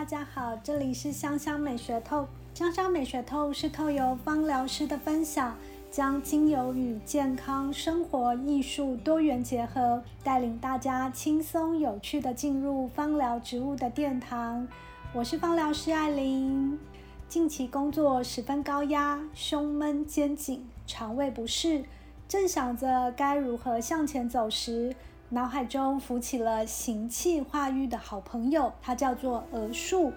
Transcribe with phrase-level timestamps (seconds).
[0.00, 2.26] 大家好，这里是香香美学透。
[2.54, 5.54] 香香美学透是透由芳疗师的分享，
[5.90, 14.66] 将精油与健康、生活、艺术多元结合，带领大家轻松有趣的进入芳疗植物的殿堂。
[15.12, 16.78] 我是芳疗师艾琳。
[17.28, 21.84] 近期工作十分高压，胸闷、肩颈，肠胃不适，
[22.26, 24.96] 正想着该如何向前走时。
[25.32, 30.12] 脑海中浮起了行气化瘀的好朋友，它叫做鹅树。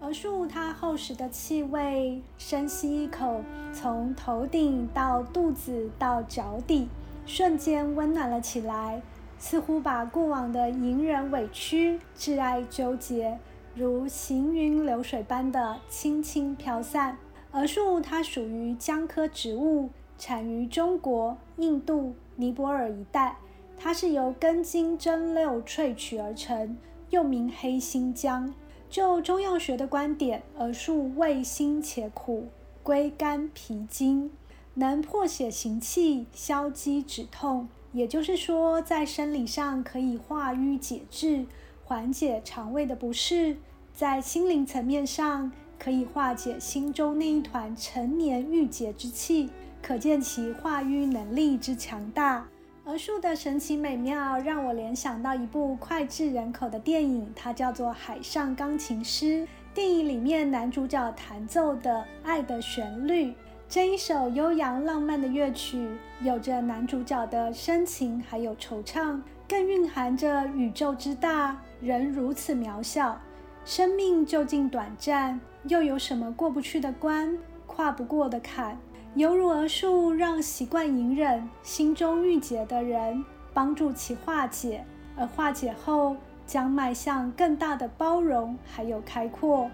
[0.00, 3.40] 鹅树它厚实的气味，深吸一口，
[3.72, 6.88] 从头顶到肚子到脚底，
[7.24, 9.00] 瞬间温暖了起来，
[9.38, 13.38] 似乎把过往的隐忍委屈、挚爱纠结，
[13.76, 17.16] 如行云流水般的轻轻飘散。
[17.52, 23.36] 鹅树它属于姜科植物，产于中国、印度、尼泊尔一带。
[23.78, 26.76] 它是由根茎蒸馏萃取而成，
[27.10, 28.52] 又名黑心姜。
[28.90, 32.48] 就中药学的观点，而树味辛且苦，
[32.82, 34.30] 归肝脾经，
[34.74, 37.68] 能破血行气、消积止痛。
[37.92, 41.46] 也就是说，在生理上可以化瘀解滞，
[41.84, 43.56] 缓解肠胃的不适；
[43.94, 49.48] 在心灵层面上，可以化解心中那一团陈年郁结之气，
[49.82, 52.48] 可见其化瘀能力之强大。
[52.88, 59.24] 枸树的神奇美妙让我联想到一部脍炙人口的电影，它叫做《海上钢琴师》。
[59.74, 63.26] 电影里面男主角弹奏的《爱的旋律》
[63.68, 65.86] 这一首悠扬浪漫的乐曲，
[66.22, 73.20] 有着男主角的深情还有惆怅，更蕴含着宇宙之大，人如此渺小，
[73.66, 77.36] 生命究竟短暂，又有什么过不去的关，
[77.66, 78.78] 跨不过的坎？
[79.14, 84.84] 犹如枸树，让习惯隐忍、心中郁结的人帮助其化解，
[85.16, 86.14] 而化解后
[86.46, 89.68] 将迈向更大的包容还有开阔。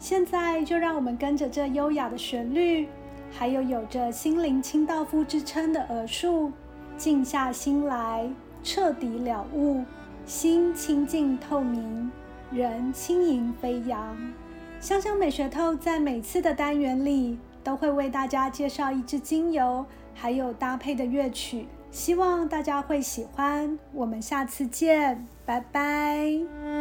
[0.00, 2.88] 现在就让我们跟着这优雅的旋律，
[3.30, 6.50] 还有有着心灵清道夫之称的枸树，
[6.96, 8.28] 静下心来，
[8.64, 9.84] 彻底了悟，
[10.24, 12.10] 心清净透明，
[12.50, 14.16] 人轻盈飞扬。
[14.80, 17.38] 香香美学透在每次的单元里。
[17.62, 23.78] 都会为大家介绍一支精油，还有搭配的乐曲，希望大家会喜欢。
[23.92, 26.77] 我们下次见，拜拜。